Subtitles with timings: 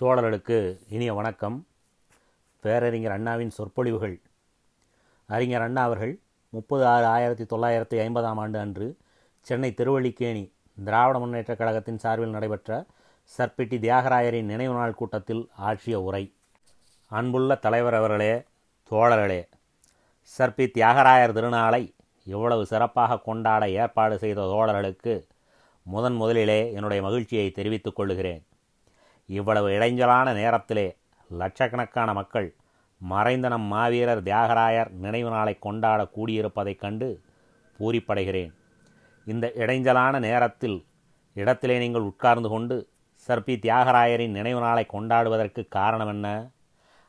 [0.00, 1.66] தோழர்களுக்கு இனிய வணக்கம்.
[2.60, 4.20] பேரறிஞர் அண்ணாவின் சொற்பொழிவுகள்.
[5.26, 8.96] அறிஞர் அண்ணா அவர்கள் முப்பது ஆறு ஆயிரத்தி தொள்ளாயிரத்தி ஐம்பதாம் ஆண்டு அன்று
[9.40, 10.52] சென்னை திருவள்ளிக்கேணி
[10.84, 12.86] திராவிட முன்னேற்றக் கழகத்தின் சார்பில் நடைபெற்ற
[13.38, 16.34] சர்பிட்டி தியாகராயரின் நினைவு நாள் கூட்டத்தில் ஆற்றிய உரை.
[17.06, 18.42] அன்புள்ள தலைவர் அவர்களே
[18.90, 19.48] தோழர்களே
[20.38, 21.94] சர்பி தியாகராயர் திருநாளை
[22.24, 25.28] இவ்வளவு சிறப்பாக கொண்டாட ஏற்பாடு செய்த தோழர்களுக்கு
[25.82, 28.44] முதன் முதலிலே என்னுடைய மகிழ்ச்சியை தெரிவித்துக் கொள்கிறேன்
[29.36, 30.86] இவ்வளவு இடைஞ்சலான நேரத்திலே
[31.30, 32.48] லட்சக்கணக்கான மக்கள்
[33.00, 37.08] மறைந்த நம் மாவீரர் தியாகராயர் நினைவு நாளை கொண்டாட கூடியிருப்பதைக் கண்டு
[37.78, 38.50] பூரிப்படைகிறேன்.
[39.26, 40.78] இந்த இடைஞ்சலான நேரத்தில்
[41.36, 42.76] இடத்திலே நீங்கள் உட்கார்ந்து கொண்டு
[43.26, 46.26] சர்பி தியாகராயரின் நினைவு நாளை கொண்டாடுவதற்கு காரணம் என்ன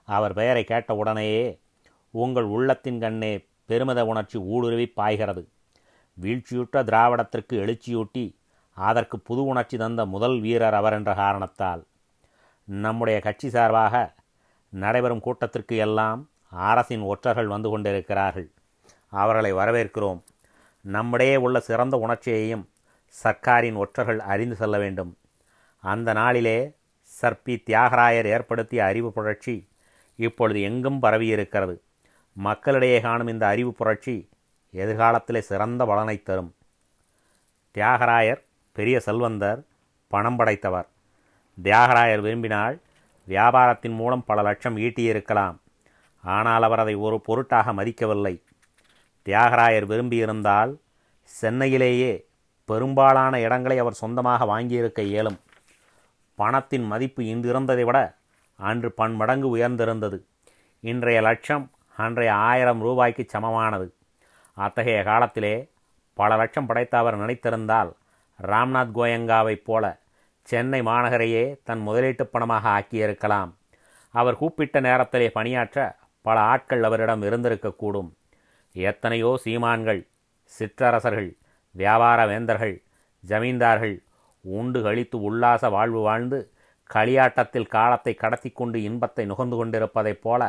[0.07, 1.45] அவர் பெயரை கேட்ட உடனேயே
[2.13, 3.33] உங்கள் உள்ளத்தின் கண்ணே
[3.69, 5.43] பெருமித உணர்ச்சி ஊடுருவி பாய்கிறது.
[6.17, 8.25] வீழ்ச்சியுற்ற திராவிடத்திற்கு எழுச்சியூட்டி
[8.77, 11.81] அதற்கு புது உணர்ச்சி தந்த முதல் வீரர் அவர் என்ற காரணத்தால்
[12.71, 14.13] நம்முடைய கட்சி சார்பாக
[14.69, 18.51] நடைபெறும் கூட்டத்திற்கு எல்லாம் அரசின் ஒற்றர்கள் வந்து கொண்டிருக்கிறார்கள்.
[19.09, 20.21] அவர்களை வரவேற்கிறோம்.
[20.81, 22.69] நம்மிடையே உள்ள சிறந்த உணர்ச்சியையும்
[23.23, 25.17] சர்க்காரின் ஒற்றர்கள் அறிந்து செல்ல வேண்டும்.
[25.81, 26.75] அந்த நாளிலே
[27.21, 29.69] சர்பி தியாகராயர் ஏற்படுத்திய அறிவு புரட்சி
[30.15, 31.81] இப்பொழுது எங்கும் பரவியிருக்கிறது.
[32.33, 34.29] மக்களிடையே காணும் இந்த அறிவு புரட்சி
[34.73, 36.55] எதிர்காலத்திலே சிறந்த பலனை தரும்.
[37.73, 39.63] தியாகராயர் பெரிய செல்வந்தர்
[40.07, 40.87] பணம் படைத்தவர்.
[41.63, 42.81] தியாகராயர் விரும்பினால்
[43.27, 45.57] வியாபாரத்தின் மூலம் பல லட்சம் ஈட்டியிருக்கலாம்.
[46.23, 48.41] ஆனால் அவர் அதை ஒரு பொருட்டாக மதிக்கவில்லை.
[49.25, 50.77] தியாகராயர் விரும்பியிருந்தால்
[51.23, 52.25] சென்னையிலேயே
[52.65, 55.39] பெரும்பாலான இடங்களை அவர் சொந்தமாக வாங்கியிருக்க இயலும்.
[56.35, 58.15] பணத்தின் மதிப்பு இன்றிருந்ததை விட
[58.55, 60.21] அன்று பன்மடங்கு உயர்ந்திருந்தது.
[60.79, 63.93] இன்றைய லட்சம் அன்றைய ஆயிரம் ரூபாய்க்கு சமமானது.
[64.53, 65.69] அத்தகைய காலத்திலே
[66.13, 67.91] பல லட்சம் படைத்த அவர் நினைத்திருந்தால்
[68.41, 70.00] ராம்நாத் கோயங்காவைப் போல
[70.49, 73.51] சென்னை மாநகரையே தன் முதலீட்டு பணமாக ஆக்கியிருக்கலாம்.
[74.13, 75.77] அவர் கூப்பிட்ட நேரத்திலே பணியாற்ற
[76.25, 78.09] பல ஆட்கள் அவரிடம் இருந்திருக்கக்கூடும்
[78.75, 80.01] எத்தனையோ சீமான்கள்
[80.51, 81.29] சிற்றரசர்கள்
[81.75, 82.75] வியாபார வேந்தர்கள்
[83.23, 83.95] ஜமீன்தார்கள்
[84.45, 86.39] உண்டு கழித்து உல்லாச வாழ்வு வாழ்ந்து
[86.89, 90.41] களியாட்டத்தில் காலத்தை கடத்தி கொண்டு இன்பத்தை நுகர்ந்து கொண்டிருப்பதைப் போல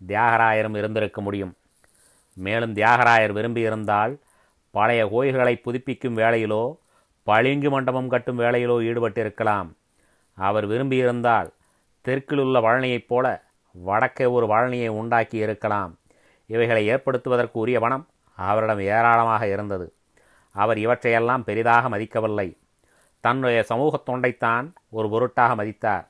[0.00, 1.54] தியாகராயரும் இருந்திருக்க முடியும்.
[2.36, 4.14] மேலும் தியாகராயர் விரும்பியிருந்தால்
[4.74, 6.64] பழைய கோயில்களை புதுப்பிக்கும் வேளையிலோ
[7.30, 9.68] பளிங்கு மண்டபம் கட்டும் வேலையிலோ ஈடுபட்டிருக்கலாம்.
[10.34, 11.48] அவர் விரும்பியிருந்தால்
[12.04, 13.26] தெற்கிலுள்ள வழனியைப் போல
[13.72, 15.98] வடக்கே ஒரு வழனியை உண்டாக்கி இருக்கலாம்.
[16.46, 19.92] இவைகளை ஏற்படுத்துவதற்கு உரிய பணம் அவரிடம் ஏராளமாக இருந்தது.
[20.52, 22.48] அவர் இவற்றையெல்லாம் பெரிதாக மதிக்கவில்லை.
[23.20, 26.06] தன்னுடைய சமூக தொண்டைத்தான் ஒரு பொருட்டாக மதித்தார்.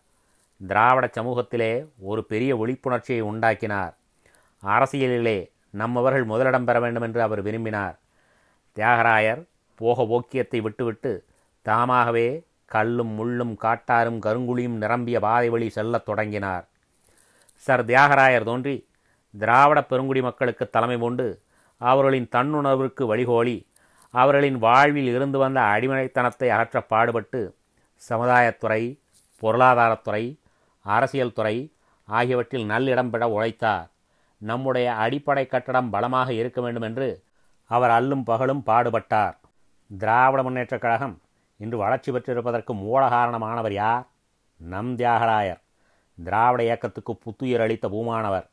[0.67, 3.97] திராவிட சமூகத்திலே ஒரு பெரிய விழிப்புணர்ச்சியை உண்டாக்கினார்.
[4.65, 5.39] அரசியலிலே
[5.71, 7.99] நம்மவர்கள் முதலிடம் பெற வேண்டும் என்று அவர் விரும்பினார்.
[8.77, 9.43] தியாகராயர்
[9.83, 11.13] போக போக்கியத்தை விட்டுவிட்டு
[11.67, 12.29] தாமாகவே
[12.75, 16.65] கல்லும் முள்ளும் காட்டாரும் கருங்குழியும் நிரம்பிய பாதை வழி செல்லத் தொடங்கினார்.
[17.65, 18.77] சர் தியாகராயர் தோன்றி
[19.35, 21.27] திராவிட பெருங்குடி மக்களுக்கு தலைமை கொண்டு
[21.81, 23.57] அவர்களின் தன்னுணர்வுக்கு வழிகோலி
[24.15, 27.41] அவர்களின் வாழ்வில் இருந்து வந்த அடிமைத்தனத்தை அகற்ற பாடுபட்டு
[28.09, 28.83] சமுதாயத்துறை
[29.43, 30.25] பொருளாதாரத்துறை
[30.87, 31.57] அரசியல் துறை
[32.09, 33.89] ஆகியவற்றில் நல்லிடம் பெற உழைத்தார்.
[34.43, 37.09] நம்முடைய அடிப்படை கட்டடம் பலமாக இருக்க வேண்டும் என்று
[37.71, 39.37] அவர் அல்லும் பகலும் பாடுபட்டார்.
[39.99, 41.21] திராவிட முன்னேற்றக் கழகம்
[41.57, 44.07] இன்று வளர்ச்சி பெற்றிருப்பதற்கு மூல காரணமானவர் யார்?
[44.57, 45.61] நம் தியாகராயர்.
[46.25, 48.47] திராவிட இயக்கத்துக்கு புத்துயிர் அளித்த பூமானவர்.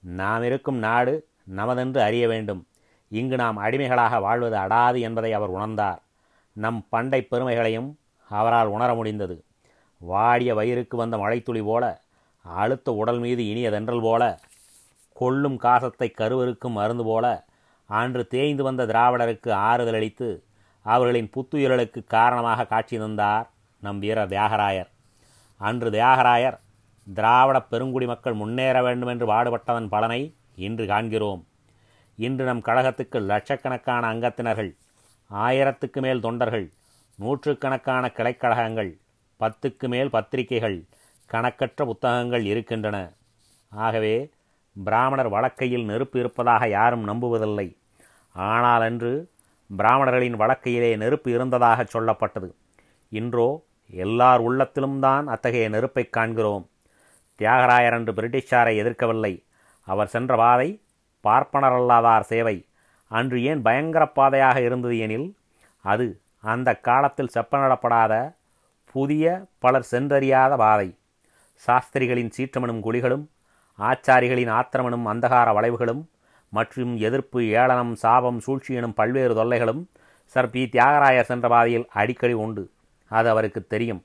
[0.00, 2.66] நாம் இருக்கும் நாடு நமதென்று அறிய வேண்டும்.
[3.08, 5.98] இங்கு நாம் அடிமைகளாக வாழ்வது அடாது என்பதை அவர் உணர்ந்தார்.
[6.52, 7.98] நம் பண்டை பெருமைகளையும்
[8.28, 9.44] அவரால் உணர முடிந்தது.
[9.98, 12.00] வாடிய வயிறுக்கு வந்த மழைத்துளி போல
[12.42, 14.40] அழுத்த உடல் மீது இனியதென்றல் போல
[15.12, 17.44] கொள்ளும் காசத்தை கருவருக்கும் மருந்து போல
[17.86, 20.44] அன்று தேய்ந்து வந்த திராவிடருக்கு ஆறுதல் அளித்து
[20.86, 23.46] அவர்களின் புத்துயிரலுக்கு காரணமாக காட்சி தந்தார்
[23.82, 24.90] நம் வீரர் தியாகராயர்.
[25.60, 26.58] அன்று தியாகராயர்
[27.06, 30.20] திராவிட பெருங்குடி மக்கள் முன்னேற வேண்டும் என்று பாடுபட்டதன் பலனை
[30.66, 31.42] இன்று காண்கிறோம்.
[32.18, 34.70] இன்று நம் கழகத்துக்கு லட்சக்கணக்கான அங்கத்தினர்கள்
[35.30, 36.66] ஆயிரத்துக்கு மேல் தொண்டர்கள்
[37.18, 38.90] நூற்றுக்கணக்கான கிளைக்கழகங்கள்
[39.40, 40.78] பத்துக்கு மேல் பத்திரிகைகள்
[41.30, 42.96] கணக்கற்ற புத்தகங்கள் இருக்கின்றன.
[43.72, 44.14] ஆகவே
[44.76, 47.68] பிராமணர் வழக்கையில் நெருப்பு இருப்பதாக யாரும் நம்புவதில்லை.
[48.34, 49.12] ஆனால் அன்று
[49.70, 52.48] பிராமணர்களின் வழக்கையிலே நெருப்பு இருந்ததாக சொல்லப்பட்டது.
[53.12, 53.48] இன்றோ
[53.90, 56.64] எல்லார் உள்ளத்திலும் தான் அத்தகைய நெருப்பை காண்கிறோம்.
[57.40, 59.34] தியாகராயர் அன்று பிரிட்டிஷாரை எதிர்க்கவில்லை.
[59.88, 60.68] அவர் சென்ற பாதை
[61.24, 62.56] பார்ப்பனரல்லாதார் சேவை.
[63.10, 65.28] அன்று ஏன் பயங்கர பாதையாக இருந்தது எனில்
[65.84, 66.06] அது
[66.52, 68.14] அந்த காலத்தில் செப்பனிடப்படாத
[68.94, 69.24] புதிய
[69.58, 70.88] பலர் சென்றறியாத பாதை.
[71.62, 73.24] சாஸ்திரிகளின் சீற்றமனும் குழிகளும்
[73.78, 76.02] ஆச்சாரிகளின் ஆத்திரமனும் அந்தகார வளைவுகளும்
[76.50, 79.88] மற்றும் எதிர்ப்பு ஏளனம் சாபம் சூழ்ச்சி எனும் பல்வேறு தொல்லைகளும்
[80.24, 80.68] சர் பி.
[80.72, 82.70] தியாகராயர் சென்ற பாதையில் அடிக்கடி உண்டு.
[83.08, 84.04] அது அவருக்கு தெரியும்.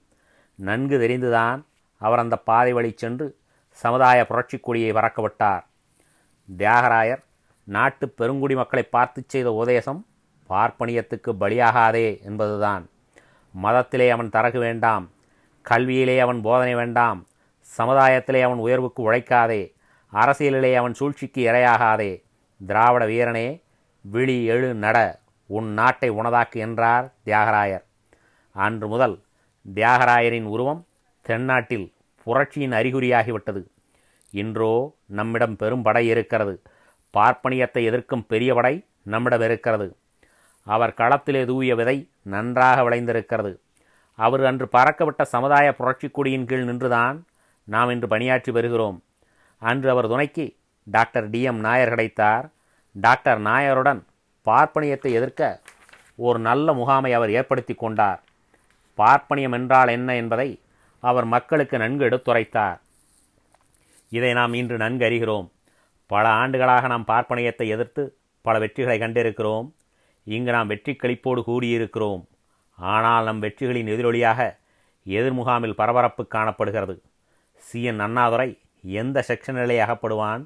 [0.56, 1.64] நன்கு தெரிந்துதான்
[1.98, 3.38] அவர் அந்த பாதை வழி சென்று
[3.72, 5.64] சமுதாய புரட்சிக் கொடியை பறக்கவிட்டார்
[6.58, 7.24] தியாகராயர்
[7.64, 10.06] நாட்டு பெருங்குடி மக்களை பார்த்து செய்த உபதேசம்
[10.50, 12.90] பார்ப்பனியத்துக்கு பலியாகாதே என்பதுதான்.
[13.64, 15.10] மதத்திலே அவன் தரகு வேண்டாம்.
[15.70, 17.28] கல்வியிலே அவன் போதனை வேண்டாம்.
[17.78, 19.74] சமுதாயத்திலே அவன் உயர்வுக்கு உழைக்காதே.
[20.14, 22.25] அரசியலிலே அவன் சூழ்ச்சிக்கு இரையாகாதே.
[22.62, 23.48] திராவிட வீரனே
[24.06, 24.98] விழி எழு நட
[25.50, 27.84] உன் நாட்டை உனதாக்கு என்றார் தியாகராயர்.
[28.56, 29.16] அன்று முதல்
[29.76, 30.82] தியாகராயரின் உருவம்
[31.22, 31.94] தென்னாட்டில்
[32.24, 33.62] புரட்சியின் அறிகுறியாகிவிட்டது.
[34.32, 36.62] இன்றோ நம்மிடம் பெரும் படை இருக்கிறது.
[37.14, 39.88] பார்ப்பனியத்தை எதிர்க்கும் பெரிய படை நம்மிடம் இருக்கிறது.
[40.68, 43.52] அவர் களத்திலே தூவிய விதை நன்றாக விளைந்திருக்கிறது.
[44.20, 47.18] அவர் அன்று பறக்கவிட்ட சமுதாய புரட்சி கொடியின் கீழ் நின்றுதான்
[47.68, 49.04] நாம் இன்று பணியாற்றி வருகிறோம்.
[49.62, 50.46] அன்று அவர் துணைக்கு
[50.88, 52.46] டாக்டர் டிஎம் நாயர் கிடைத்தார்.
[52.96, 54.02] டாக்டர் நாயருடன்
[54.48, 55.62] பார்ப்பனியத்தை எதிர்க்க
[56.16, 58.24] ஒரு நல்ல முகாமை அவர் ஏற்படுத்தி கொண்டார்.
[58.98, 60.50] பார்ப்பனியம் என்றால் என்ன என்பதை
[61.00, 62.78] அவர் மக்களுக்கு நன்கு எடுத்துரைத்தார்.
[64.10, 65.48] இதை நாம் இன்று நன்கு அறிகிறோம்.
[66.12, 68.04] பல ஆண்டுகளாக நாம் பார்ப்பனியத்தை எதிர்த்து
[68.42, 69.68] பல வெற்றிகளை கண்டிருக்கிறோம்.
[70.24, 72.24] இங்கு நாம் வெற்றி கழிப்போடு கூடியிருக்கிறோம்.
[72.78, 74.40] ஆனால் நம் வெற்றிகளின் எதிரொலியாக
[75.06, 76.96] எதிர்முகாமில் பரபரப்பு காணப்படுகிறது.
[77.62, 78.50] சி என் அண்ணாதுரை
[78.82, 80.44] எந்த செக்ஷனிலே அகப்படுவான்?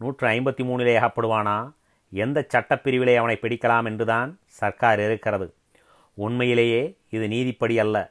[0.00, 1.72] நூற்று ஐம்பத்தி மூணிலே அகப்படுவானா
[2.10, 5.54] எந்த சட்டப்பிரிவிலே அவனை பிடிக்கலாம் என்றுதான் சர்க்கார் இருக்கிறது.
[6.14, 8.10] உண்மையிலேயே இது நீதிப்படி அல்ல.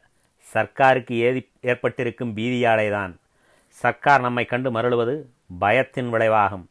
[0.53, 3.15] சர்க்காருக்கு ஏதி ஏற்பட்டிருக்கும் பீதியாலேதான்.
[3.67, 5.25] சர்க்கார் நம்மை கண்டு மருளுவது
[5.59, 6.65] பயத்தின் விளைவாகும்.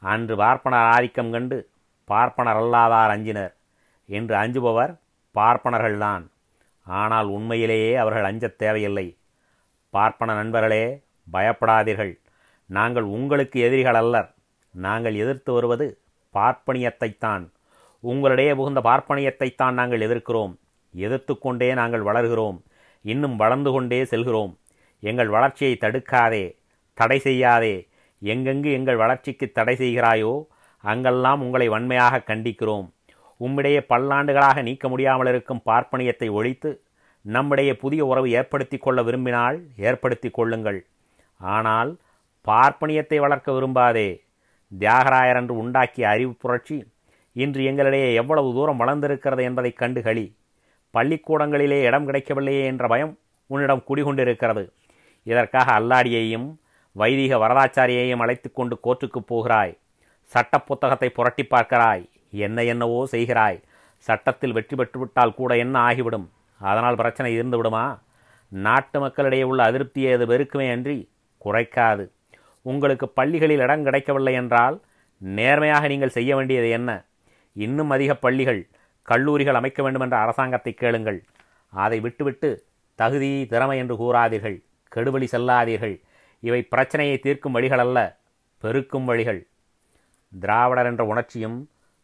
[0.00, 1.68] அன்று பார்ப்பனர் ஆதிக்கம் கண்டு
[2.04, 3.56] பார்ப்பனர் அல்லாதார் அஞ்சினர்
[4.06, 4.98] என்று அஞ்சுபவர்
[5.34, 6.26] பார்ப்பனர்கள்தான்.
[6.84, 9.16] ஆனால் உண்மையிலேயே அவர்கள் அஞ்சத் தேவையில்லை.
[9.90, 11.02] பார்ப்பன நண்பர்களே
[11.32, 12.18] பயப்படாதீர்கள்.
[12.66, 14.34] நாங்கள் உங்களுக்கு எதிரிகள் அல்லர்.
[14.84, 15.86] நாங்கள் எதிர்த்து வருவது
[16.34, 17.44] பார்ப்பனியத்தைத்தான்.
[18.04, 20.52] உங்களிடையே புகுந்த பார்ப்பனியத்தைத்தான் நாங்கள் எதிர்க்கிறோம்.
[20.94, 22.58] எதிர்த்து கொண்டே நாங்கள் வளர்கிறோம்.
[23.04, 24.52] இன்னும் வளர்ந்து கொண்டே செல்கிறோம்.
[25.02, 26.44] எங்கள் வளர்ச்சியை தடுக்காதே
[26.98, 27.74] தடை செய்யாதே.
[28.22, 30.34] எங்கெங்கு எங்கள் வளர்ச்சிக்கு தடை செய்கிறாயோ
[30.84, 32.86] அங்கெல்லாம் உங்களை வன்மையாக கண்டிக்கிறோம்.
[33.40, 36.70] உம்மிடையே பல்லாண்டுகளாக நீக்க முடியாமல் இருக்கும் பார்ப்பனியத்தை ஒழித்து
[37.24, 39.58] நம்மிடையே புதிய உறவு ஏற்படுத்தி கொள்ள விரும்பினால்
[39.88, 40.78] ஏற்படுத்தி கொள்ளுங்கள்.
[41.40, 41.90] ஆனால்
[42.46, 44.08] பார்ப்பனியத்தை வளர்க்க விரும்பாதே.
[44.78, 46.84] தியாகராயர் என்று உண்டாக்கிய அறிவு புரட்சி
[47.32, 50.36] இன்று எங்களிடையே எவ்வளவு தூரம் வளர்ந்திருக்கிறது என்பதைக் கண்டு களி.
[50.98, 54.72] பள்ளிக்கூடங்களிலே இடம் கிடைக்கவில்லையே என்ற பயம் உன்னிடம் குடிகொண்டிருக்கிறது.
[55.22, 56.56] இதற்காக அல்லாடியையும்
[56.92, 59.78] வைதிக வரதாச்சாரியையும் அழைத்து கொண்டு கோர்ட்டுக்கு போகிறாய்.
[60.22, 62.10] சட்ட புத்தகத்தை புரட்டி பார்க்கிறாய்.
[62.30, 63.62] என்ன என்னவோ செய்கிறாய்.
[63.98, 66.30] சட்டத்தில் வெற்றி பெற்றுவிட்டால் கூட என்ன ஆகிவிடும்.
[66.58, 68.02] அதனால் பிரச்சனை இருந்து விடுமா
[68.48, 71.10] நாட்டு மக்களிடையே உள்ள அதிருப்தியை அது வெறுக்குமே அன்றி
[71.44, 72.10] குறைக்காது.
[72.70, 74.76] உங்களுக்கு பள்ளிகளில் இடம் கிடைக்கவில்லை என்றால்
[75.20, 76.90] நேர்மையாக நீங்கள் செய்ய வேண்டியது என்ன?
[77.56, 78.60] இன்னும் அதிக பள்ளிகள்
[79.08, 81.18] கல்லூரிகள் அமைக்க வேண்டுமென்ற அரசாங்கத்தை கேளுங்கள்.
[81.72, 82.50] அதை விட்டுவிட்டு
[82.98, 84.56] தகுதி திறமை என்று கூறாதீர்கள்.
[84.94, 85.96] கெடுவழி செல்லாதீர்கள்.
[86.42, 87.98] இவை பிரச்சனையை தீர்க்கும் வழிகள் அல்ல
[88.62, 89.40] பெருக்கும் வழிகள்.
[90.32, 91.58] திராவிடர் என்ற உணர்ச்சியும்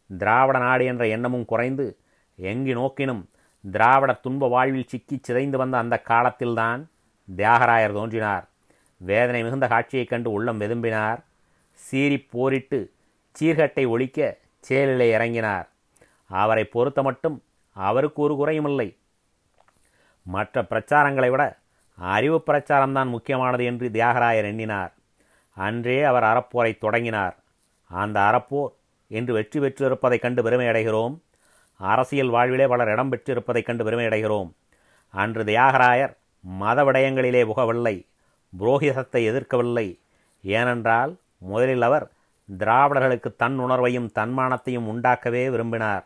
[0.09, 1.85] திராவிட நாடு என்ற எண்ணமும் குறைந்து
[2.35, 3.23] எங்கு நோக்கினும்
[3.63, 6.81] திராவிட துன்ப வாழ்வில் சிக்கிச் சிதைந்து வந்த அந்த காலத்தில்தான்
[7.27, 8.45] தியாகராயர் தோன்றினார்.
[9.05, 11.19] வேதனை மிகுந்த காட்சியைக் கண்டு உள்ளம் வெதும்பினார்.
[11.73, 12.79] சீறி போரிட்டு
[13.39, 15.67] சீர்கட்டை ஒழிக்க செயலிலே இறங்கினார்.
[16.29, 17.43] அவரை பொறுத்த மட்டும்
[17.75, 18.89] அவருக்கு ஒரு குறையுமில்லை
[20.23, 21.57] மற்ற பிரச்சாரங்களை விட
[21.95, 24.93] அறிவு பிரச்சாரம்தான் முக்கியமானது என்று தியாகராயர் எண்ணினார்.
[25.55, 27.35] அன்றே அவர் அறப்போரை தொடங்கினார்.
[27.87, 28.73] அந்த அறப்போர்
[29.07, 31.15] இன்று வெற்றி பெற்றிருப்பதைக் கண்டு பெருமையடைகிறோம்
[31.77, 34.49] அரசியல் வாழ்விலே பலர் இடம் பெற்றிருப்பதைக் கண்டு பெருமையடைகிறோம்
[35.11, 37.95] அன்று தியாகராயர் மத விடயங்களிலே புகவில்லை.
[38.59, 39.99] புரோகிதத்தை எதிர்க்கவில்லை.
[40.43, 42.11] ஏனென்றால் முதலில் அவர்
[42.57, 46.05] திராவிடர்களுக்கு தன் உணர்வையும் தன்மானத்தையும் உண்டாக்கவே விரும்பினார்.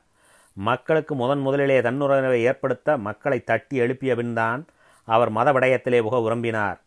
[0.53, 4.65] மக்களுக்கு முதன் முதலிலே தன்னுணர்வை ஏற்படுத்த மக்களை தட்டி எழுப்பிய பின்தான்
[5.03, 6.77] அவர் மத விடயத்திலே புக விரும்பினார்.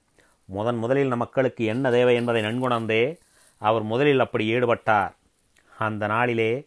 [0.45, 3.19] முதன் முதலில் மக்களுக்கு என்ன தேவை என்பதை நன்குணர்ந்தே
[3.59, 5.12] அவர் முதலில் அப்படி ஈடுபட்டார்.
[5.79, 6.67] அந்த நாளிலே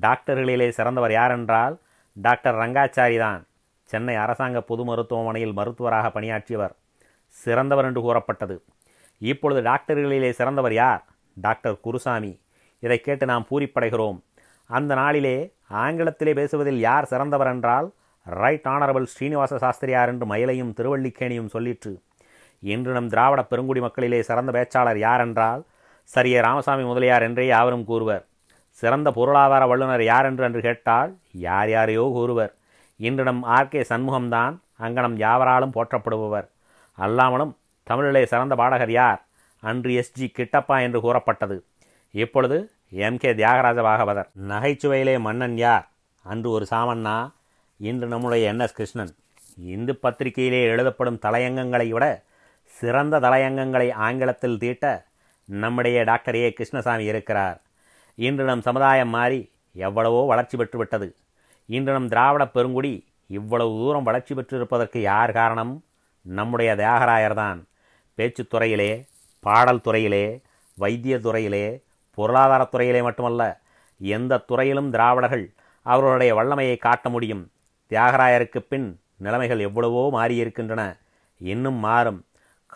[0.00, 1.76] டாக்டர்களிலே சிறந்தவர் யாரென்றால்
[2.12, 3.46] டாக்டர் ரங்காச்சாரி தான்
[3.82, 6.74] சென்னை அரசாங்க பொது மருத்துவமனையில் மருத்துவராக பணியாற்றியவர்.
[7.42, 8.56] சிறந்தவர் என்று கூறப்பட்டது.
[9.18, 11.02] இப்பொழுது டாக்டர்களிலே சிறந்தவர் யார்?
[11.36, 12.32] டாக்டர் குருசாமி.
[12.82, 14.18] இதை கேட்டு நாம் பூரிப்படைகிறோம்.
[14.70, 15.36] அந்த நாளிலே
[15.84, 17.86] ஆங்கிலத்திலே பேசுவதில் யார் சிறந்தவர் என்றால்
[18.26, 21.92] ரைட் ஆனரபிள் ஸ்ரீனிவாச சாஸ்திரியார் என்று மயிலையும் திருவள்ளிக்கேணியும் சொல்லிற்று.
[22.62, 25.62] இன்று நம் திராவிட பெருங்குடி மக்களிலே சிறந்த பேச்சாளர் யார் என்றால்
[26.10, 28.24] சரிய ராமசாமி முதலியார் என்றே யாவரும் கூறுவர்.
[28.78, 32.52] சிறந்த பொருளாதார வல்லுநர் யார் என்று என்று கேட்டால் யார் யாரையோ கூறுவர்.
[33.00, 36.46] இன்று நம் ஆர்கே சண்முகம்தான் அங்கனம் யாவராலும் போற்றப்படுபவர்.
[36.98, 39.26] அல்லாமலும் தமிழிலே சிறந்த பாடகர் யார்?
[39.60, 41.64] அன்று எஸ்ஜி கிட்டப்பா என்று கூறப்பட்டது.
[42.12, 43.16] இப்பொழுது எம்.
[43.16, 43.34] கே.
[43.34, 45.90] தியாகராஜ பாகவதர் நகைச்சுவையிலே மன்னன் யார்?
[46.22, 47.32] அன்று ஒரு சாமண்ணா
[47.76, 48.60] இன்று நம்முடைய என்.
[48.60, 48.72] எஸ்.
[48.72, 49.16] கிருஷ்ணன்.
[49.58, 52.22] இந்து பத்திரிகையிலே எழுதப்படும் தலையங்கங்களை விட
[52.64, 55.04] சிறந்த தலையங்கங்களை ஆங்கிலத்தில் தீட்ட
[55.44, 56.52] நம்முடைய டாக்டர் ஏ.
[56.52, 57.62] கிருஷ்ணசாமி இருக்கிறார்.
[58.14, 61.16] இன்று நம் சமுதாயம் மாறி எவ்வளவோ வளர்ச்சி பெற்று விட்டது
[61.66, 65.84] இன்று நம் திராவிட பெருங்குடி இவ்வளவு தூரம் வளர்ச்சி பெற்றிருப்பதற்கு யார் காரணம்?
[66.24, 67.66] நம்முடைய தியாகராயர் தான்
[68.50, 69.08] துறையிலே
[69.40, 70.42] பாடல் துறையிலே
[70.76, 71.82] வைத்திய துறையிலே
[72.16, 73.60] பொருளாதாரத்துறையிலே மட்டுமல்ல
[73.98, 77.50] எந்த துறையிலும் திராவிடர்கள் அவர்களுடைய வல்லமையை காட்ட முடியும்.
[77.90, 80.98] தியாகராயருக்கு பின் நிலைமைகள் எவ்வளவோ மாறியிருக்கின்றன.
[81.38, 82.24] இன்னும் மாறும்.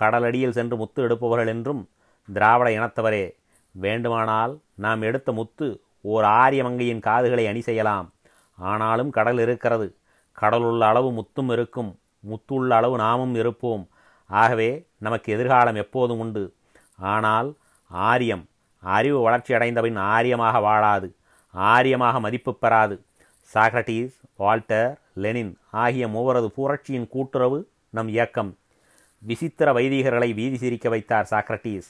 [0.00, 1.88] கடலடியில் சென்று முத்து எடுப்பவர்கள் என்றும்
[2.32, 3.36] திராவிட இனத்தவரே.
[3.70, 8.12] வேண்டுமானால் நாம் எடுத்த முத்து ஓர் ஆரிய மங்கையின் காதுகளை அணி செய்யலாம்.
[8.54, 9.96] ஆனாலும் கடல் இருக்கிறது.
[10.32, 11.98] கடலுள்ள அளவு முத்தும் இருக்கும்.
[12.20, 13.88] முத்துள்ள அளவு நாமும் இருப்போம்.
[14.26, 16.54] ஆகவே நமக்கு எதிர்காலம் எப்போதும் உண்டு.
[16.96, 17.54] ஆனால்
[17.90, 18.44] ஆரியம்
[18.82, 21.08] அறிவு வளர்ச்சி அடைந்தபின் ஆரியமாக வாழாது.
[21.54, 22.96] ஆரியமாக மதிப்பு பெறாது.
[23.54, 28.58] சாக்ரட்டீஸ் வால்டர் லெனின் ஆகிய மூவரது புரட்சியின் கூட்டுறவு நம் இயக்கம்.
[29.18, 31.88] விசித்திர வைதிகர்களை வீதி சிரிக்க வைத்தார் சாக்ரட்டீஸ்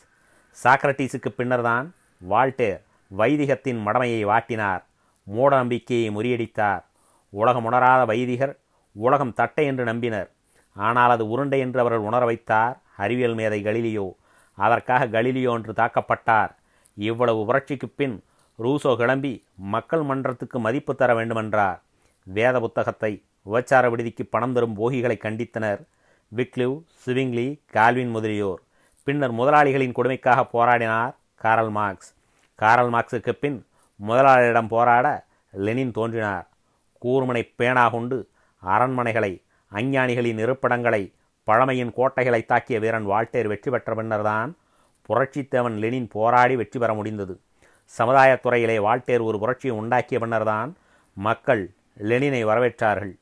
[0.65, 1.95] சாக்ரட்டீஸுக்கு பின்னர்தான்
[2.29, 2.81] வால்டேர்
[3.17, 4.83] வைதிகத்தின் மடமையை வாட்டினார்.
[5.27, 6.83] மூட நம்பிக்கையை முறியடித்தார்.
[7.33, 8.55] உலகமுணராத வைதிகர்
[8.93, 10.31] உலகம் தட்டை என்று நம்பினர்.
[10.75, 12.81] ஆனால் அது உருண்டை என்று அவர்கள் உணர வைத்தார்.
[12.97, 14.13] அறிவியல் மேதை கலிலியோ
[14.55, 16.57] அதற்காக கலிலியோ என்று தாக்கப்பட்டார்.
[16.95, 18.25] இவ்வளவு புரட்சிக்குப் பின்
[18.59, 21.81] ரூசோ கிளம்பி மக்கள் மன்றத்துக்கு மதிப்பு தர வேண்டுமென்றார்.
[22.23, 25.87] வேத புத்தகத்தை உபச்சார விடுதிக்கு பணம் தரும் போகிகளை கண்டித்தனர்.
[26.37, 28.61] விக்லிவ் சிவிங்லி கால்வின் முதலியோர்.
[29.05, 32.15] பின்னர் முதலாளிகளின் கொடுமைக்காக போராடினார் காரல் மார்க்ஸ்.
[32.55, 33.67] காரல் மார்க்ஸுக்கு பின்
[33.97, 36.49] முதலாளியிடம் போராட லெனின் தோன்றினார்.
[37.03, 38.29] கூர்மனை பேனா கொண்டு
[38.63, 39.33] அரண்மனைகளை
[39.73, 41.03] அஞ்ஞானிகளின் இருப்பிடங்களை
[41.49, 44.51] பழமையின் கோட்டைகளை தாக்கிய வீரன் வால்டேர் வெற்றி பெற்ற பின்னர்தான்
[45.09, 47.35] புரட்சித்தேவன் லெனின் போராடி வெற்றி பெற முடிந்தது.
[47.99, 50.71] சமுதாயத்துறையிலே வால்டேர் ஒரு புரட்சியை உண்டாக்கிய பின்னர்தான்
[51.17, 51.63] மக்கள்
[52.11, 53.15] லெனினை வரவேற்றார்கள்.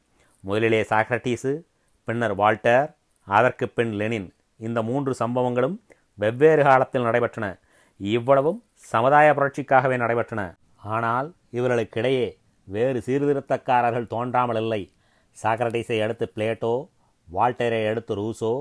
[0.45, 1.53] முதலிலே சாக்ரட்டீஸு
[2.09, 2.89] பின்னர் வால்டர்
[3.27, 4.29] அதற்கு பின் லெனின்.
[4.67, 5.77] இந்த மூன்று சம்பவங்களும்
[6.19, 7.47] வெவ்வேறு காலத்தில் நடைபெற்றன.
[8.01, 8.61] இவ்வளவும்
[8.93, 10.43] சமுதாய புரட்சிக்காகவே நடைபெற்றன.
[10.97, 12.27] ஆனால் இவர்களுக்கிடையே
[12.69, 14.83] வேறு சீர்திருத்தக்காரர்கள் தோன்றாமல் இல்லை
[15.43, 16.75] சாக்ரட்டிஸை அடுத்து பிளேட்டோ
[17.29, 18.53] வால்டரை அடுத்து ரூசோ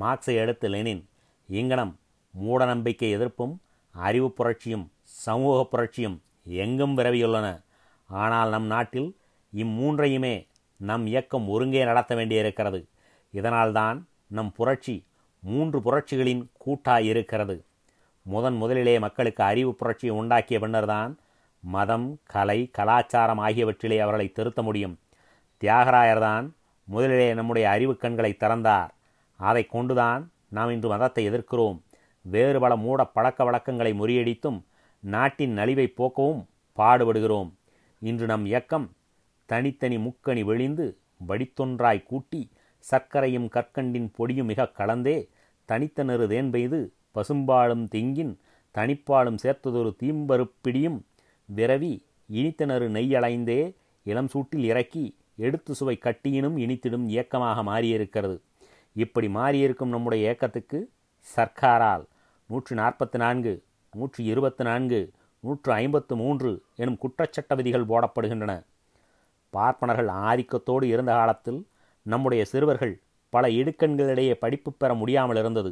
[0.00, 1.02] மார்க்ஸை அடுத்து லெனின்.
[1.48, 1.92] இங்கனம்
[2.34, 3.54] மூடநம்பிக்கை எதிர்ப்பும்
[3.94, 7.46] அறிவு புரட்சியும் சமூக புரட்சியும் எங்கும் விரவியுள்ளன.
[8.08, 9.08] ஆனால் நம் நாட்டில்
[9.52, 10.34] இம்மூன்றையுமே
[10.76, 12.80] நம் இயக்கம் ஒருங்கே நடத்த வேண்டியிருக்கிறது.
[13.34, 14.96] இதனால்தான் நம் புரட்சி
[15.42, 17.56] மூன்று புரட்சிகளின் கூட்டாய் இருக்கிறது.
[18.22, 21.12] முதன் முதலிலே மக்களுக்கு அறிவு புரட்சியை உண்டாக்கிய பின்னர்தான்
[21.60, 24.98] மதம் கலை கலாச்சாரம் ஆகியவற்றிலே அவர்களை திருத்த முடியும்.
[25.60, 26.46] தியாகராயர்தான்
[26.88, 28.90] முதலிலே நம்முடைய அறிவு கண்களை திறந்தார்.
[29.40, 31.78] அதை கொண்டுதான் நாம் இன்று மதத்தை எதிர்க்கிறோம்.
[32.24, 34.58] வேறு பல மூட பழக்க வழக்கங்களை முறியடித்தும்
[35.02, 36.42] நாட்டின் நலிவை போக்கவும்
[36.78, 37.50] பாடுபடுகிறோம்.
[38.02, 38.86] இன்று நம் இயக்கம்
[39.46, 40.86] தனித்தனி முக்கணி வெளிந்து
[41.28, 42.40] வடித்தொன்றாய் கூட்டி
[42.90, 45.16] சர்க்கரையும் கற்கண்டின் பொடியும் மிக கலந்தே
[45.68, 46.80] தனித்தனறு தேன் பெய்து
[47.14, 48.32] பசும்பாலும் திங்கின்
[48.74, 50.98] தனிப்பாலும் சேர்த்ததொரு தீம்பருப்பிடியும்
[51.48, 51.92] விரவி
[52.30, 53.60] இனித்தனறு நெய்யளைந்தே
[54.06, 55.04] இளம் சூட்டில் இறக்கி
[55.46, 58.36] எடுத்து சுவை கட்டியினும் இனித்திடும் இயக்கமாக மாறியிருக்கிறது.
[58.96, 60.78] இப்படி மாறியிருக்கும் நம்முடைய இயக்கத்துக்கு
[61.26, 62.04] சர்க்காரால்
[62.50, 63.52] நூற்று நாற்பத்தி நான்கு
[63.92, 65.00] நூற்றி இருபத்தி நான்கு
[65.44, 66.50] நூற்று ஐம்பத்து மூன்று
[66.82, 68.52] எனும் குற்றச்சட்ட விதிகள் போடப்படுகின்றன.
[69.52, 71.60] பார்ப்பனர்கள் ஆதிக்கத்தோடு இருந்த காலத்தில்
[72.06, 72.94] நம்முடைய சிறுவர்கள்
[73.32, 75.70] பல இடுக்கண்களிடையே படிப்பு பெற முடியாமல் இருந்தது.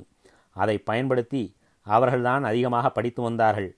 [0.56, 1.42] அதை பயன்படுத்தி
[1.86, 3.70] அவர்கள்தான் அதிகமாக படித்து வந்தார்கள்.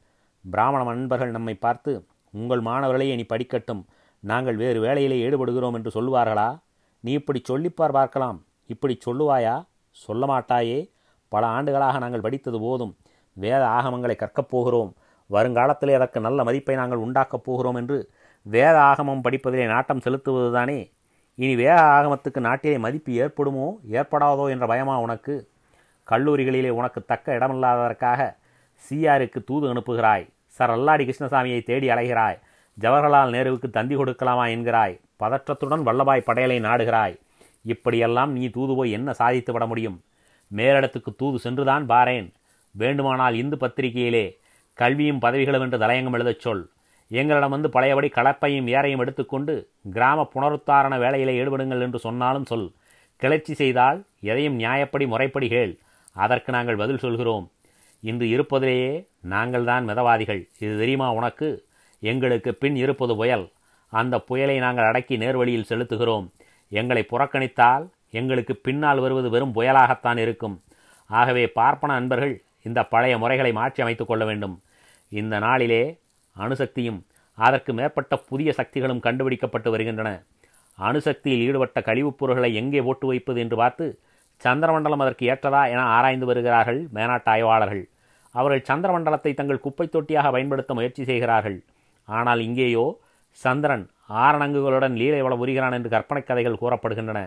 [0.45, 1.93] பிராமண நண்பர்கள் நம்மை பார்த்து
[2.35, 3.83] உங்கள் மாணவர்களே இனி படிக்கட்டும்
[4.21, 6.61] நாங்கள் வேறு வேலையிலே ஈடுபடுகிறோம் என்று சொல்லுவார்களா?
[7.01, 8.45] நீ இப்படி சொல்லிப்பார் பார்க்கலாம்.
[8.67, 9.65] இப்படி சொல்லுவாயா?
[9.91, 10.91] சொல்ல மாட்டாயே
[11.29, 12.97] பல ஆண்டுகளாக நாங்கள் படித்தது போதும்.
[13.33, 14.95] வேத ஆகமங்களை கற்கப் போகிறோம்.
[15.31, 18.11] வருங்காலத்திலே அதற்கு நல்ல மதிப்பை நாங்கள் உண்டாக்கப் போகிறோம் என்று
[18.43, 20.93] வேத ஆகமம் படிப்பதிலே நாட்டம் செலுத்துவதுதானே?
[21.35, 23.79] இனி வேத ஆகமத்துக்கு நாட்டிலே மதிப்பு ஏற்படுமோ?
[23.91, 25.49] ஏற்படாதோ என்ற பயமா உனக்கு?
[26.11, 28.37] கல்லூரிகளிலே உனக்கு தக்க இடமில்லாததற்காக
[28.89, 30.31] சிஆருக்கு தூது அனுப்புகிறாய்.
[30.47, 32.39] சார் அல்லாடி கிருஷ்ணசாமியை தேடி அலைகிறாய்.
[32.81, 35.01] ஜவஹர்லால் நேருவுக்கு தந்தி கொடுக்கலாமா என்கிறாய்.
[35.21, 37.21] பதற்றத்துடன் வல்லபாய் படையலை நாடுகிறாய்.
[37.63, 40.03] இப்படியெல்லாம் நீ தூது போய் என்ன சாதித்து விட முடியும்?
[40.57, 42.33] மேலிடத்துக்கு தூது சென்றுதான் பாரேன்.
[42.71, 44.37] வேண்டுமானால் இந்து பத்திரிகையிலே
[44.75, 46.69] கல்வியும் பதவிகளும் என்று தலையங்கம் எழுதச் சொல்.
[47.09, 52.73] எங்களிடம் வந்து பழையபடி கலப்பையும் ஏரையும் எடுத்துக்கொண்டு கிராம புனருத்தாரண வேலையிலே ஈடுபடுங்கள் என்று சொன்னாலும் சொல்.
[53.17, 55.79] கிளர்ச்சி செய்தால் எதையும் நியாயப்படி முறைப்படி கேள்.
[56.13, 57.51] அதற்கு நாங்கள் பதில் சொல்கிறோம்.
[58.01, 60.49] இன்று இருப்பதிலேயே நாங்கள்தான் மிதவாதிகள்.
[60.59, 61.69] இது தெரியுமா உனக்கு?
[62.01, 63.51] எங்களுக்கு பின் இருப்பது புயல்.
[63.89, 66.29] அந்த புயலை நாங்கள் அடக்கி நேர்வழியில் செலுத்துகிறோம்.
[66.69, 70.63] எங்களை புறக்கணித்தால் எங்களுக்கு பின்னால் வருவது வெறும் புயலாகத்தான் இருக்கும்.
[71.07, 74.63] ஆகவே பார்ப்பன அன்பர்கள் இந்த பழைய முறைகளை மாற்றி அமைத்துக் கொள்ள வேண்டும்.
[75.09, 75.99] இந்த நாளிலே
[76.39, 77.01] அணுசக்தியும்
[77.35, 80.23] அதற்கு மேற்பட்ட புதிய சக்திகளும் கண்டுபிடிக்கப்பட்டு வருகின்றன.
[80.79, 83.99] அணுசக்தியில் ஈடுபட்ட கழிவுப் பொருள்களை எங்கே ஓட்டு வைப்பது என்று பார்த்து
[84.37, 87.89] சந்திரமண்டலம் அதற்கு ஏற்றதா என ஆராய்ந்து வருகிறார்கள் மேனாட்டு ஆய்வாளர்கள்.
[88.31, 91.63] அவர்கள் சந்திரமண்டலத்தை தங்கள் குப்பை தொட்டியாக பயன்படுத்த முயற்சி செய்கிறார்கள்.
[92.09, 92.85] ஆனால் இங்கேயோ
[93.33, 93.85] சந்திரன்
[94.25, 97.21] ஆரணங்குகளுடன் லீலை வள உரிகிறான் என்று கற்பனை கதைகள் கூறப்படுகின்றன.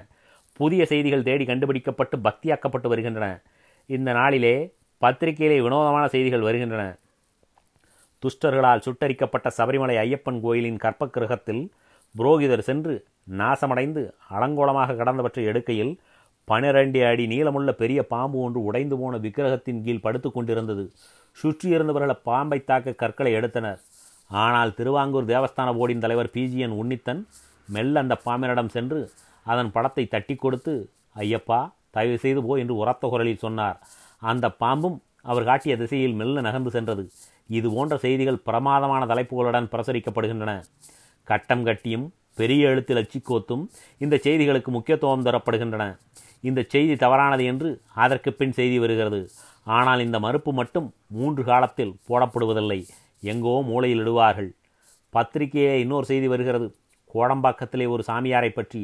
[0.60, 3.28] புதிய செய்திகள் தேடி கண்டுபிடிக்கப்பட்டு பக்தியாக்கப்பட்டு வருகின்றன.
[3.86, 4.56] இந்த நாளிலே
[5.02, 6.84] பத்திரிகையிலே வினோதமான செய்திகள் வருகின்றன.
[8.24, 11.64] துஷ்டர்களால் சுட்டரிக்கப்பட்ட சபரிமலை ஐயப்பன் கோயிலின் கற்பக்கிரகத்தில்
[12.16, 12.94] புரோகிதர் சென்று
[13.40, 14.02] நாசமடைந்து
[14.36, 15.94] அலங்கோலமாக கடந்தவற்றை எடுக்கையில்
[16.48, 20.84] பனிரெண்டு அடி நீளமுள்ள பெரிய பாம்பு ஒன்று உடைந்து போன விக்கிரகத்தின் கீழ் படுத்து கொண்டிருந்தது.
[21.38, 23.80] சுற்றியிருந்தவர்கள் பாம்பை தாக்க கற்களை எடுத்தனர்.
[24.42, 27.22] ஆனால் திருவாங்கூர் தேவஸ்தான போர்டின் தலைவர் பிஜிஎன் உன்னித்தன்
[27.76, 29.00] மெல்ல அந்த பாம்பினிடம் சென்று
[29.52, 30.74] அதன் படத்தை தட்டி கொடுத்து
[31.24, 31.60] ஐயப்பா
[31.96, 33.78] தயவு செய்து போ என்று உரத்த குரலில் சொன்னார்.
[34.32, 34.98] அந்த பாம்பும்
[35.32, 37.04] அவர் காட்டிய திசையில் மெல்ல நகர்ந்து சென்றது.
[37.58, 40.54] இது போன்ற செய்திகள் பிரமாதமான தலைப்புகளுடன் பிரசரிக்கப்படுகின்றன.
[41.28, 42.06] கட்டம் கட்டியும்
[42.40, 43.64] பெரிய எழுத்தில் அச்சிக்கோத்தும்
[44.04, 45.84] இந்த செய்திகளுக்கு முக்கியத்துவம் தரப்படுகின்றன.
[46.50, 47.70] இந்த செய்தி தவறானது என்று
[48.04, 49.20] அதற்கு பின் செய்தி வருகிறது.
[49.78, 50.88] ஆனால் இந்த மறுப்பு மட்டும்
[51.18, 52.80] மூன்று காலத்தில் போடப்படுவதில்லை.
[53.32, 54.52] எங்கோ மூலையில் இடுவார்கள்
[55.14, 56.68] பத்திரிகையிலே இன்னொரு செய்தி வருகிறது.
[57.14, 58.82] கோடம்பாக்கத்திலே ஒரு சாமியாரை பற்றி.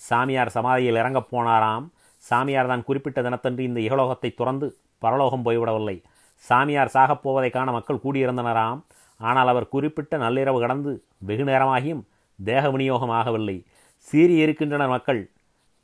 [0.00, 1.86] சாமியார் சமாதியில் இறங்கப் போனாராம்.
[2.28, 4.66] சாமியார் தான் குறிப்பிட்ட தினத்தன்று இந்த இகலோகத்தை துறந்து
[4.98, 5.96] பரலோகம் போய்விடவில்லை.
[6.44, 8.80] சாமியார் சாகப் போவதை காண மக்கள் கூடியிருந்தனராம்.
[9.20, 10.92] ஆனால் அவர் குறிப்பிட்ட நள்ளிரவு கடந்து
[11.28, 12.02] வெகு நேரமாகியும்
[12.38, 13.56] தேக விநியோகமாகவில்லை
[14.08, 15.22] சீறி இருக்கின்றனர் மக்கள்.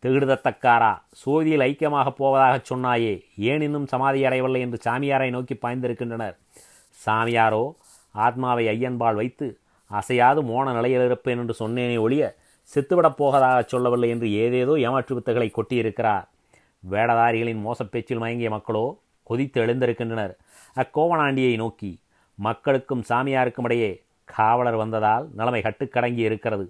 [0.03, 3.15] திகிடுதத்தக்காரா சோதியில் ஐக்கியமாகப் போவதாகச் சொன்னாயே
[3.51, 6.37] ஏன் இன்னும் சமாதி அடையவில்லை என்று சாமியாரை நோக்கி பாய்ந்திருக்கின்றனர்.
[7.05, 7.65] சாமியாரோ
[8.27, 9.47] ஆத்மாவை ஐயன்பால் வைத்து
[9.91, 12.25] அசையாது மோன நிலையில் இருப்பேன் என்று சொன்னேனே ஒழிய
[12.75, 16.27] செத்துவிடப் போவதாகச் சொல்லவில்லை என்று ஏதேதோ ஏமாற்று வித்துகளை கொட்டியிருக்கிறார்.
[16.91, 18.85] வேடதாரிகளின் மோசப்பேச்சில் மயங்கிய மக்களோ
[19.23, 20.35] கொதித்து எழுந்திருக்கின்றனர்.
[20.75, 21.93] அக்கோவனாண்டியை நோக்கி
[22.39, 23.93] மக்களுக்கும் சாமியாருக்கும் இடையே
[24.25, 26.67] காவலர் வந்ததால் நிலைமை கட்டுக்கடங்கி இருக்கிறது.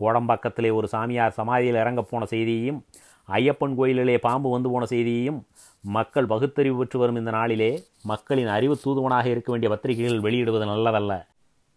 [0.00, 2.80] கோடம்பாக்கத்திலே ஒரு சாமியார் சமாதியில் இறங்கப் போன செய்தியையும்
[3.28, 5.46] ஐயப்பன் கோயிலிலே பாம்பு வந்து போன செய்தியையும்
[5.80, 11.26] மக்கள் பகுத்தறிவு பெற்று வரும் இந்த நாளிலே மக்களின் அறிவு தூதுவனாக இருக்க வேண்டிய பத்திரிகைகள் வெளியிடுவது நல்லதல்ல.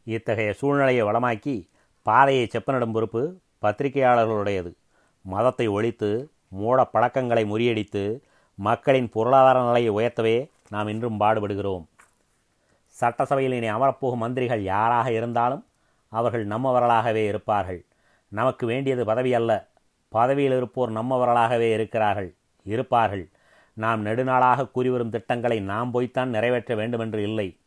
[0.03, 1.67] இத்தகைய சூழ்நிலையை வளமாக்கி
[2.01, 4.73] பாதையை செப்பனிடும் பொறுப்பு பத்திரிகையாளர்களுடையது.
[5.21, 8.19] மதத்தை ஒழித்து மூட பழக்கங்களை முறியடித்து
[8.55, 11.83] மக்களின் பொருளாதார நிலையை உயர்த்தவே நாம் இன்றும் பாடுபடுகிறோம்.
[12.87, 15.65] சட்டசபையில் இனி அமரப்போகும் மந்திரிகள் யாராக இருந்தாலும்
[16.09, 17.85] அவர்கள் நம்மவர்களாகவே இருப்பார்கள்.
[18.27, 19.68] நமக்கு வேண்டியது பதவி அல்ல.
[20.09, 23.29] பதவியில் இருப்போர் நம்மவர்களாகவே இருக்கிறார்கள் இருப்பார்கள்.
[23.73, 27.57] நாம் நெடுநாளாக கூறிவரும் திட்டங்களை நாம் போய்த்தான் நிறைவேற்ற வேண்டுமென்று இல்லை.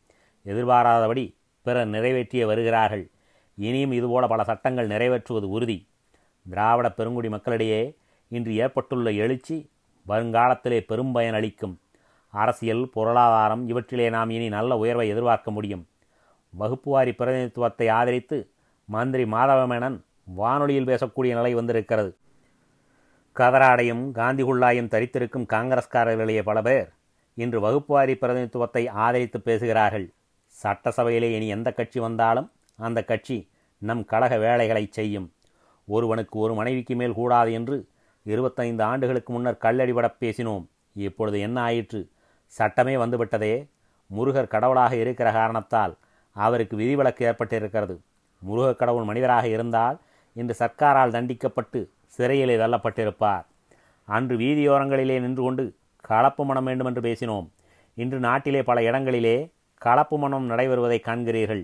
[0.45, 3.09] எதிர்பாராதபடி பிறர் நிறைவேற்றிய வருகிறார்கள்.
[3.55, 5.87] இனியும் இதுபோல பல சட்டங்கள் நிறைவேற்றுவது உறுதி.
[6.49, 7.95] திராவிட பெருங்குடி மக்களிடையே
[8.29, 9.69] இன்று ஏற்பட்டுள்ள எழுச்சி
[10.07, 11.79] வருங்காலத்திலே பெரும் பயன் அளிக்கும்.
[12.29, 15.87] அரசியல் பொருளாதாரம் இவற்றிலே நாம் இனி நல்ல உயர்வை எதிர்பார்க்க முடியும்.
[16.59, 18.49] வகுப்புவாரி பிரதிநிதித்துவத்தை ஆதரித்து
[18.85, 22.15] மந்திரி மாதவமேனன் வானொலியில் பேசக்கூடிய நிலை வந்திருக்கிறது.
[23.35, 26.89] கதராடையும் காந்தி குள்ளாயும் தரித்திருக்கும் காங்கிரஸ்காரர்களிடையே பல பேர்
[27.33, 30.11] இன்று வகுப்புவாரி பிரதிநிதித்துவத்தை ஆதரித்து பேசுகிறார்கள்.
[30.63, 35.33] சட்டசபையிலே இனி எந்த கட்சி வந்தாலும் அந்த கட்சி நம் கழக வேலைகளை செய்யும்.
[35.87, 37.87] ஒருவனுக்கு ஒரு மனைவிக்கு மேல் கூடாது என்று
[38.23, 40.65] இருபத்தைந்து ஆண்டுகளுக்கு முன்னர் கல்லடிபட பேசினோம்.
[40.93, 42.09] இப்பொழுது என்ன ஆயிற்று?
[42.45, 43.67] சட்டமே வந்துவிட்டதே.
[44.17, 45.95] முருகர் கடவுளாக இருக்கிற காரணத்தால்
[46.31, 47.97] அவருக்கு விதிவிலக்கு ஏற்பட்டிருக்கிறது.
[48.39, 49.99] முருகக் கடவுள் மனிதராக இருந்தால்
[50.33, 53.45] இன்று சர்க்காரால் தண்டிக்கப்பட்டு சிறையிலே தள்ளப்பட்டிருப்பார்.
[54.05, 55.63] அன்று வீதியோரங்களிலே நின்று கொண்டு
[56.01, 57.47] கலப்பு மனம் வேண்டுமென்று பேசினோம்.
[57.93, 59.35] இன்று நாட்டிலே பல இடங்களிலே
[59.77, 61.63] கலப்பு மனம் நடைபெறுவதை காண்கிறீர்கள்.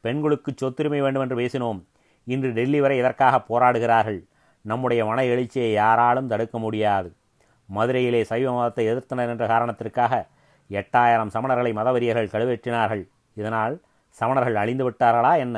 [0.00, 1.80] பெண்களுக்கு சொத்துரிமை வேண்டுமென்று பேசினோம்.
[2.24, 4.20] இன்று டெல்லி வரை இதற்காக போராடுகிறார்கள்?
[4.60, 7.14] நம்முடைய மன எழுச்சியை யாராலும் தடுக்க முடியாது.
[7.74, 10.26] மதுரையிலே சைவ மதத்தை எதிர்த்தனர் என்ற காரணத்திற்காக
[10.70, 13.04] எட்டாயிரம் சமணர்களை மதவெறியர்கள் கழுவேற்றினார்கள்.
[13.34, 13.74] இதனால்
[14.20, 15.56] சமணர்கள் அழிந்து விட்டார்களா என்ன?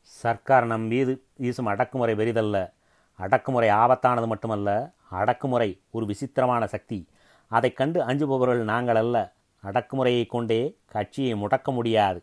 [0.00, 2.58] சர்க்கார் நம் மீது வீசும் அடக்குமுறை பெரிதல்ல.
[3.20, 6.98] அடக்குமுறை ஆபத்தானது மட்டுமல்ல அடக்குமுறை ஒரு விசித்திரமான சக்தி.
[7.48, 12.22] அதைக் கண்டு அஞ்சுபவர்கள் நாங்கள் அல்ல அடக்குமுறையை கொண்டே கட்சியை முடக்க முடியாது.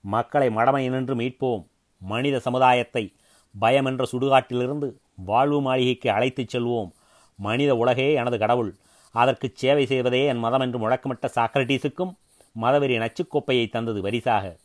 [0.00, 1.66] மக்களை மடமை நின்று மீட்போம்.
[1.98, 3.14] மனித சமுதாயத்தை
[3.58, 6.90] பயம் என்ற சுடுகாட்டிலிருந்து வாழ்வு மாளிகைக்கு அழைத்துச் செல்வோம்.
[7.36, 8.74] மனித உலகே எனது கடவுள்.
[9.12, 12.14] அதற்கு சேவை செய்வதே என் மதம் என்று முழக்கமிட்ட சாக்ரட்டீஸுக்கும்
[12.60, 14.56] மதவெறி நச்சுக்கோப்பையை தந்தது வரிசாக.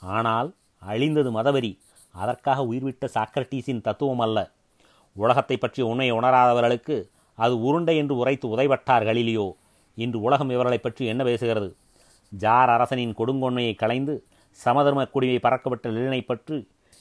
[0.00, 1.78] ஆனால் அழிந்தது மதவெறி.
[2.12, 4.50] அதற்காக உயிர்விட்ட சாக்ரட்டீஸின் தத்துவம் அல்ல
[5.16, 6.96] உலகத்தை பற்றி உண்மை உணராதவர்களுக்கு
[7.38, 9.46] அது உருண்டை என்று உரைத்து உதைபட்டார் கலிலியோ
[9.98, 11.68] இன்று உலகம் இவர்களை பற்றி என்ன பேசுகிறது?
[12.32, 14.14] ஜார் அரசனின் கொடுங்கொன்மையை களைந்து
[14.58, 16.56] சமதர்ம குடியை பறக்கப்பட்ட நிலனை பற்றி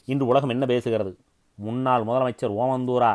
[0.06, 1.12] இன்று உலகம் என்ன பேசுகிறது?
[1.58, 3.14] முன்னாள் முதலமைச்சர் ஓமந்தூரா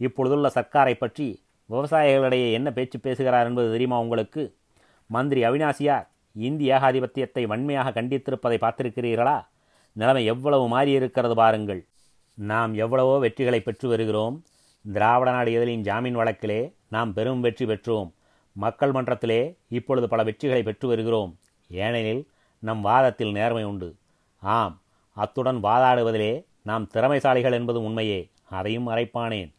[0.00, 1.26] இப்பொழுதுள்ள சர்க்காரை பற்றி
[1.70, 4.42] விவசாயிகளிடையே என்ன பேச்சு பேசுகிறார் என்பது தெரியுமா உங்களுக்கு?
[5.10, 6.06] மந்திரி அவினாசியார்
[6.36, 9.36] இந்திய ஏகாதிபத்தியத்தை வன்மையாக கண்டித்திருப்பதை பார்த்திருக்கிறீர்களா?
[9.96, 11.82] நிலைமை எவ்வளவு மாறியிருக்கிறது பாருங்கள்.
[12.36, 14.44] நாம் எவ்வளவோ வெற்றிகளை பெற்று வருகிறோம்.
[14.92, 18.12] திராவிட நாடு எதிரின் ஜாமீன் வழக்கிலே நாம் பெரும் வெற்றி பெற்றோம்.
[18.52, 21.38] மக்கள் மன்றத்திலே இப்பொழுது பல வெற்றிகளை பெற்று வருகிறோம்.
[21.68, 23.94] ஏனெனில் நம் வாதத்தில் நேர்மை உண்டு.
[24.40, 24.80] ஆம்
[25.12, 28.30] அத்துடன் வாதாடுவதிலே நாம் திறமைசாலிகள் என்பது உண்மையே.
[28.50, 29.54] அதையும் மறைப்பானேன்.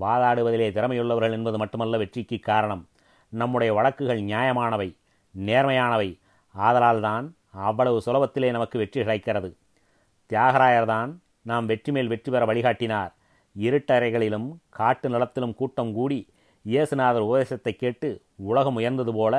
[0.00, 2.88] வாதாடுவதிலே திறமையுள்ளவர்கள் என்பது மட்டுமல்ல வெற்றிக்கு காரணம்.
[3.28, 4.96] நம்முடைய வழக்குகள் நியாயமானவை
[5.36, 6.18] நேர்மையானவை.
[6.58, 9.56] ஆதலால்தான் அவ்வளவு சுலபத்திலே நமக்கு வெற்றி கிடைக்கிறது.
[10.30, 13.12] தியாகராயர்தான் நாம் வெற்றி மேல் வெற்றி பெற வழிகாட்டினார்.
[13.56, 16.20] இருட்டறைகளிலும் காட்டு நிலத்திலும் கூட்டம் கூடி
[16.64, 18.08] இயேசுநாதர் உபதேசத்தை கேட்டு
[18.50, 19.34] உலகம் உயர்ந்தது போல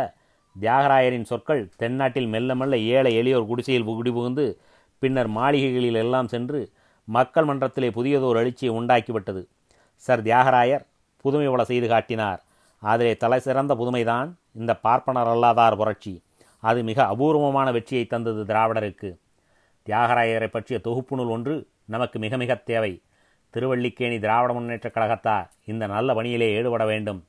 [0.55, 4.45] தியாகராயரின் சொற்கள் தென்னாட்டில் மெல்ல மெல்ல ஏழை எளியோர் குடிசையில் குடிபுகுந்து
[5.01, 6.59] பின்னர் மாளிகைகளில் எல்லாம் சென்று
[7.07, 9.41] மக்கள் மன்றத்திலே புதியதோர் எழுச்சியை உண்டாக்கிவிட்டது.
[10.03, 10.83] சர் தியாகராயர்
[11.25, 12.39] புதுமை பல செய்து காட்டினார்.
[12.83, 16.13] அதிலே தலை சிறந்த புதுமைதான் இந்த பார்ப்பனர் அல்லாதார் புரட்சி.
[16.63, 19.09] அது மிக அபூர்வமான வெற்றியை தந்தது திராவிடருக்கு.
[19.87, 21.55] தியாகராயரை பற்றிய தொகுப்பு நூல் ஒன்று
[21.87, 23.01] நமக்கு மிக மிக தேவை.
[23.53, 27.25] திருவள்ளிக்கேணி திராவிட முன்னேற்றக் கழகத்தார் இந்த நல்ல பணியிலே ஈடுபட வேண்டும்.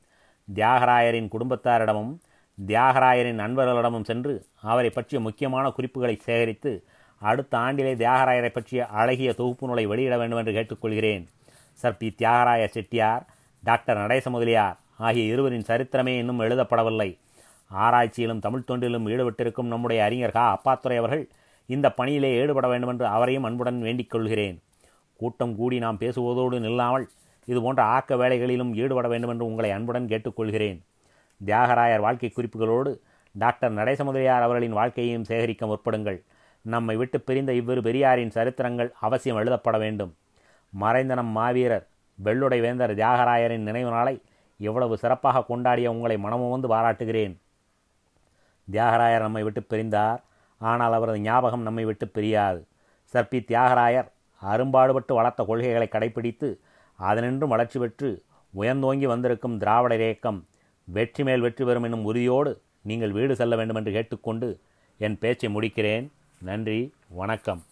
[0.55, 2.19] தியாகராயரின் குடும்பத்தாரிடமும்
[2.67, 6.85] தியாகராயரின் நண்பர்களிடமும் சென்று அவரை பற்றிய முக்கியமான குறிப்புகளை சேகரித்து
[7.21, 11.27] அடுத்த ஆண்டிலே தியாகராயரை பற்றிய அழகிய தொகுப்பு நூலை வெளியிட வேண்டும் என்று கேட்டுக்கொள்கிறேன்.
[11.73, 11.97] Sir.
[11.97, 12.15] P.
[12.19, 13.27] Theagaraya Chettiar
[13.63, 17.19] doctor Natesa Mudaliar ஆகிய இருவரின் சரித்திரமே இன்னும் எழுதப்படவில்லை.
[17.69, 20.57] ஆராய்ச்சியிலும் தமிழ் தொண்டிலும் ஈடுபட்டிருக்கும் நம்முடைய அறிஞர் கா.
[20.57, 21.29] அப்பாத்துறை அவர்கள்
[21.75, 24.57] இந்த பணியிலே ஈடுபட வேண்டுமென்று அவரையும் அன்புடன் வேண்டிக் கொள்கிறேன்.
[25.21, 27.07] கூட்டம் கூடி நாம் பேசுவதோடு நில்லாமல்
[27.45, 30.79] இதுபோன்ற ஆக்க வேலைகளிலும் ஈடுபட வேண்டுமென்று உங்களை அன்புடன் கேட்டுக்கொள்கிறேன்.
[31.41, 32.91] தியாகராயர் வாழ்க்கை குறிப்புகளோடு
[33.35, 36.19] டாக்டர் நடேசமுதலியார் அவர்களின் வாழ்க்கையையும் சேகரிக்க முற்படுங்கள்.
[36.65, 40.13] நம்மை விட்டு பிரிந்த இவ்விரு பெரியாரின் சரித்திரங்கள் அவசியம் எழுதப்பட வேண்டும்.
[40.73, 41.87] மறைந்த நம் மாவீரர்
[42.25, 44.15] வெள்ளுடை வேந்தர் தியாகராயரின் நினைவு நாளை
[44.61, 47.35] எவ்வளவு சிறப்பாக கொண்டாடிய உங்களை மனமுவந்து பாராட்டுகிறேன்.
[48.71, 50.21] தியாகராயர் நம்மை விட்டு பிரிந்தார்.
[50.61, 52.67] ஆனால் அவரது ஞாபகம் நம்மை விட்டு பிரியாது.
[53.15, 54.09] சர் பி தியாகராயர்
[54.43, 56.49] அரும்பாடுபட்டு வளர்த்த கொள்கைகளை கடைபிடித்து
[56.99, 58.11] அதனின்றும் வளர்ச்சி பெற்று
[58.55, 60.41] உயர்ந்தோங்கி வந்திருக்கும் திராவிட இயக்கம்
[60.85, 64.61] வெற்றி மேல் வெற்றி பெறும் என்னும் உறுதியோடு நீங்கள் வீடு செல்ல வேண்டும் என்று கேட்டுக்கொண்டு
[64.99, 66.07] என் பேச்சை முடிக்கிறேன்.
[66.41, 67.63] நன்றி வணக்கம்.